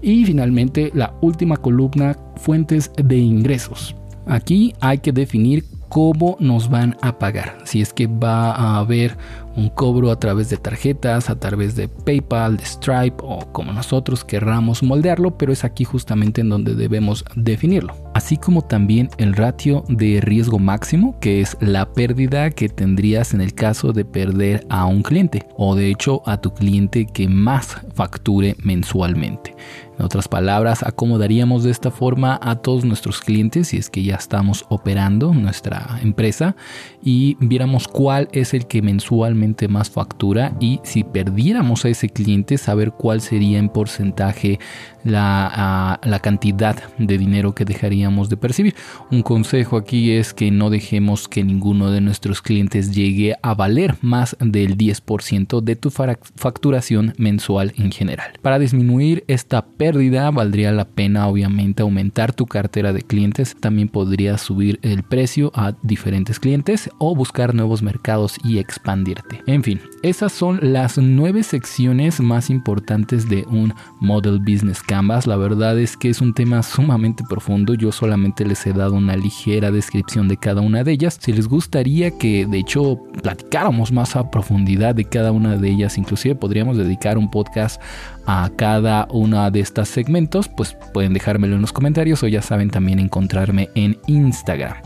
Y 0.00 0.24
finalmente, 0.24 0.90
la 0.94 1.14
última 1.20 1.58
columna, 1.58 2.16
fuentes 2.36 2.90
de 2.96 3.18
ingresos. 3.18 3.94
Aquí 4.26 4.74
hay 4.80 4.98
que 4.98 5.12
definir 5.12 5.64
cómo 5.92 6.38
nos 6.40 6.70
van 6.70 6.96
a 7.02 7.18
pagar. 7.18 7.58
Si 7.64 7.82
es 7.82 7.92
que 7.92 8.06
va 8.06 8.52
a 8.52 8.78
haber 8.78 9.18
un 9.56 9.68
cobro 9.68 10.10
a 10.10 10.18
través 10.18 10.48
de 10.48 10.56
tarjetas, 10.56 11.28
a 11.28 11.38
través 11.38 11.76
de 11.76 11.86
PayPal, 11.86 12.56
de 12.56 12.64
Stripe 12.64 13.16
o 13.22 13.40
como 13.52 13.74
nosotros 13.74 14.24
querramos 14.24 14.82
moldearlo, 14.82 15.36
pero 15.36 15.52
es 15.52 15.64
aquí 15.64 15.84
justamente 15.84 16.40
en 16.40 16.48
donde 16.48 16.74
debemos 16.74 17.26
definirlo. 17.36 17.94
Así 18.14 18.38
como 18.38 18.62
también 18.62 19.10
el 19.18 19.34
ratio 19.34 19.84
de 19.86 20.22
riesgo 20.22 20.58
máximo, 20.58 21.14
que 21.20 21.42
es 21.42 21.58
la 21.60 21.92
pérdida 21.92 22.48
que 22.48 22.70
tendrías 22.70 23.34
en 23.34 23.42
el 23.42 23.52
caso 23.52 23.92
de 23.92 24.06
perder 24.06 24.66
a 24.70 24.86
un 24.86 25.02
cliente 25.02 25.46
o 25.58 25.74
de 25.74 25.90
hecho 25.90 26.22
a 26.24 26.40
tu 26.40 26.54
cliente 26.54 27.04
que 27.04 27.28
más 27.28 27.76
facture 27.94 28.56
mensualmente. 28.62 29.54
Otras 30.02 30.26
palabras, 30.26 30.82
acomodaríamos 30.82 31.62
de 31.62 31.70
esta 31.70 31.90
forma 31.90 32.38
a 32.42 32.56
todos 32.56 32.84
nuestros 32.84 33.20
clientes 33.20 33.68
si 33.68 33.76
es 33.76 33.88
que 33.88 34.02
ya 34.02 34.16
estamos 34.16 34.64
operando 34.68 35.32
nuestra 35.32 35.98
empresa 36.02 36.56
y 37.02 37.36
viéramos 37.40 37.86
cuál 37.86 38.28
es 38.32 38.52
el 38.52 38.66
que 38.66 38.82
mensualmente 38.82 39.68
más 39.68 39.90
factura 39.90 40.54
y 40.60 40.80
si 40.82 41.04
perdiéramos 41.04 41.84
a 41.84 41.88
ese 41.88 42.08
cliente 42.08 42.58
saber 42.58 42.92
cuál 42.92 43.20
sería 43.20 43.58
en 43.58 43.68
porcentaje 43.68 44.58
la, 45.04 46.00
la, 46.02 46.18
cantidad 46.20 46.76
de 46.96 47.18
dinero 47.18 47.54
que 47.54 47.64
dejaríamos 47.64 48.28
de 48.28 48.36
percibir. 48.36 48.74
Un 49.10 49.22
consejo 49.22 49.76
aquí 49.76 50.12
es 50.12 50.32
que 50.32 50.52
no 50.52 50.70
dejemos 50.70 51.26
que 51.26 51.42
ninguno 51.42 51.90
de 51.90 52.00
nuestros 52.00 52.40
clientes 52.40 52.94
llegue 52.94 53.34
a 53.42 53.54
valer 53.54 53.96
más 54.00 54.36
del 54.38 54.76
10% 54.76 55.60
de 55.60 55.76
tu 55.76 55.90
facturación 55.90 57.14
mensual 57.18 57.72
en 57.76 57.90
general. 57.90 58.32
Para 58.42 58.60
disminuir 58.60 59.24
esta 59.26 59.64
pérdida 59.64 59.91
valdría 60.32 60.72
la 60.72 60.84
pena 60.84 61.26
obviamente 61.26 61.82
aumentar 61.82 62.32
tu 62.32 62.46
cartera 62.46 62.92
de 62.92 63.02
clientes. 63.02 63.56
También 63.58 63.88
podrías 63.88 64.40
subir 64.40 64.78
el 64.82 65.02
precio 65.02 65.52
a 65.54 65.74
diferentes 65.82 66.38
clientes 66.38 66.90
o 66.98 67.14
buscar 67.14 67.54
nuevos 67.54 67.82
mercados 67.82 68.36
y 68.44 68.58
expandirte. 68.58 69.42
En 69.46 69.62
fin, 69.62 69.80
esas 70.02 70.32
son 70.32 70.58
las 70.62 70.98
nueve 70.98 71.42
secciones 71.42 72.20
más 72.20 72.50
importantes 72.50 73.28
de 73.28 73.44
un 73.48 73.74
Model 74.00 74.38
Business 74.38 74.82
Canvas. 74.82 75.26
La 75.26 75.36
verdad 75.36 75.78
es 75.78 75.96
que 75.96 76.08
es 76.08 76.20
un 76.20 76.34
tema 76.34 76.62
sumamente 76.62 77.24
profundo. 77.28 77.74
Yo 77.74 77.92
solamente 77.92 78.44
les 78.44 78.66
he 78.66 78.72
dado 78.72 78.94
una 78.94 79.16
ligera 79.16 79.70
descripción 79.70 80.28
de 80.28 80.36
cada 80.36 80.60
una 80.60 80.84
de 80.84 80.92
ellas. 80.92 81.18
Si 81.20 81.32
les 81.32 81.48
gustaría 81.48 82.16
que 82.18 82.46
de 82.46 82.58
hecho 82.58 82.98
platicáramos 83.22 83.92
más 83.92 84.16
a 84.16 84.30
profundidad 84.30 84.94
de 84.94 85.04
cada 85.04 85.32
una 85.32 85.56
de 85.56 85.70
ellas, 85.70 85.98
inclusive 85.98 86.34
podríamos 86.34 86.76
dedicar 86.76 87.18
un 87.18 87.30
podcast 87.30 87.80
a 88.26 88.50
cada 88.56 89.08
una 89.10 89.50
de 89.50 89.60
segmentos, 89.88 90.48
pues 90.48 90.76
pueden 90.92 91.12
dejármelo 91.12 91.56
en 91.56 91.62
los 91.62 91.72
comentarios 91.72 92.22
o 92.22 92.28
ya 92.28 92.42
saben 92.42 92.70
también 92.70 92.98
encontrarme 92.98 93.70
en 93.74 93.98
Instagram. 94.06 94.76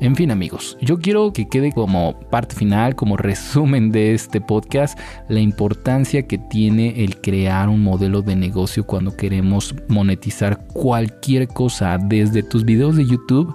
En 0.00 0.14
fin 0.14 0.30
amigos, 0.30 0.76
yo 0.80 0.98
quiero 0.98 1.32
que 1.32 1.48
quede 1.48 1.72
como 1.72 2.18
parte 2.30 2.54
final, 2.54 2.94
como 2.94 3.16
resumen 3.18 3.90
de 3.90 4.14
este 4.14 4.40
podcast, 4.40 4.98
la 5.28 5.40
importancia 5.40 6.26
que 6.26 6.38
tiene 6.38 7.04
el 7.04 7.20
crear 7.20 7.68
un 7.68 7.82
modelo 7.82 8.22
de 8.22 8.36
negocio 8.36 8.86
cuando 8.86 9.16
queremos 9.16 9.74
monetizar 9.88 10.66
cualquier 10.72 11.48
cosa, 11.48 11.98
desde 11.98 12.42
tus 12.42 12.64
videos 12.64 12.96
de 12.96 13.06
YouTube 13.06 13.54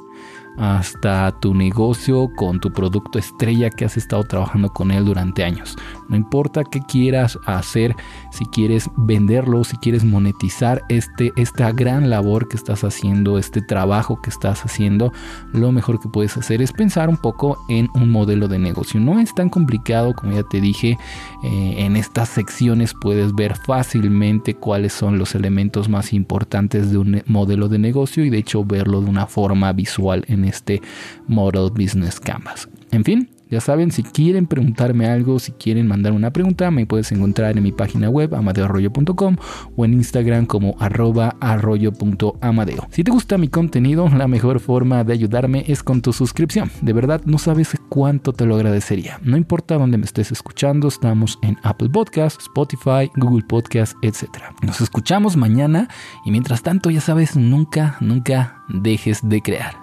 hasta 0.58 1.32
tu 1.40 1.54
negocio 1.54 2.30
con 2.36 2.60
tu 2.60 2.72
producto 2.72 3.20
estrella 3.20 3.70
que 3.70 3.86
has 3.86 3.98
estado 3.98 4.24
trabajando 4.24 4.70
con 4.70 4.92
él 4.92 5.06
durante 5.06 5.44
años. 5.44 5.76
No 6.10 6.16
importa 6.16 6.64
qué 6.64 6.82
quieras 6.82 7.40
hacer, 7.46 7.96
si 8.32 8.46
quieres 8.46 8.90
venderlo, 8.98 9.64
si 9.64 9.78
quieres 9.78 10.04
monetizar 10.04 10.84
este, 10.90 11.32
esta 11.36 11.72
gran 11.72 12.10
labor 12.10 12.48
que 12.48 12.58
estás 12.58 12.84
haciendo, 12.84 13.38
este 13.38 13.62
trabajo 13.62 14.22
que 14.22 14.30
estás 14.30 14.64
haciendo, 14.64 15.12
lo 15.54 15.72
mejor 15.72 16.00
que 16.00 16.10
puedes 16.10 16.38
hacer 16.38 16.62
es 16.62 16.72
pensar 16.72 17.10
un 17.10 17.18
poco 17.18 17.58
en 17.70 17.90
un 17.96 18.10
modelo 18.12 18.48
de 18.48 18.60
negocio. 18.60 19.00
No 19.00 19.20
es 19.20 19.34
tan 19.34 19.50
complicado 19.50 20.14
como 20.14 20.34
ya 20.34 20.44
te 20.44 20.62
dije, 20.62 20.98
eh, 21.44 21.76
en 21.78 21.96
estas 21.96 22.30
secciones 22.30 22.94
puedes 22.94 23.34
ver 23.34 23.56
fácilmente 23.56 24.56
cuáles 24.56 24.94
son 24.94 25.18
los 25.18 25.36
elementos 25.36 25.90
más 25.90 26.14
importantes 26.14 26.92
de 26.92 26.98
un 26.98 27.24
modelo 27.26 27.68
de 27.68 27.80
negocio 27.80 28.24
y 28.24 28.30
de 28.30 28.38
hecho 28.38 28.64
verlo 28.64 29.02
de 29.02 29.10
una 29.10 29.26
forma 29.26 29.72
visual 29.74 30.26
este 30.46 30.82
Model 31.28 31.70
Business 31.72 32.20
Canvas. 32.20 32.68
En 32.92 33.04
fin, 33.04 33.30
ya 33.54 33.62
saben, 33.62 33.92
si 33.92 34.02
quieren 34.02 34.48
preguntarme 34.48 35.08
algo, 35.08 35.38
si 35.38 35.52
quieren 35.52 35.86
mandar 35.86 36.14
una 36.14 36.34
pregunta, 36.34 36.72
me 36.72 36.88
puedes 36.88 37.12
encontrar 37.12 37.56
en 37.56 37.62
mi 37.62 37.72
página 37.72 38.10
web 38.10 38.34
amadeoarroyo.com 38.34 39.36
o 39.76 39.86
en 39.86 39.94
Instagram 39.94 40.48
como 40.48 40.76
arroba 40.80 41.36
arroyo.amadeo. 41.40 42.88
Si 42.90 43.04
te 43.04 43.12
gusta 43.12 43.38
mi 43.38 43.50
contenido, 43.50 44.10
la 44.10 44.28
mejor 44.28 44.60
forma 44.60 45.04
de 45.04 45.14
ayudarme 45.14 45.66
es 45.68 45.84
con 45.84 46.02
tu 46.02 46.14
suscripción. 46.14 46.72
De 46.82 46.94
verdad, 46.94 47.22
no 47.26 47.38
sabes 47.38 47.78
cuánto 47.90 48.34
te 48.34 48.48
lo 48.48 48.56
agradecería. 48.56 49.20
No 49.22 49.38
importa 49.38 49.78
dónde 49.78 50.00
me 50.00 50.06
estés 50.06 50.32
escuchando, 50.32 50.88
estamos 50.88 51.38
en 51.44 51.56
Apple 51.62 51.90
Podcast, 51.90 52.42
Spotify, 52.42 53.12
Google 53.18 53.46
Podcast, 53.48 53.94
etc. 54.02 54.30
Nos 54.64 54.82
escuchamos 54.82 55.38
mañana 55.38 55.90
y 56.26 56.32
mientras 56.32 56.64
tanto, 56.64 56.90
ya 56.90 57.02
sabes, 57.02 57.38
nunca, 57.38 57.98
nunca 58.00 58.64
dejes 58.68 59.20
de 59.22 59.42
crear. 59.44 59.83